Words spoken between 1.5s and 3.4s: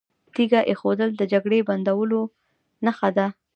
د بندولو نښه ده.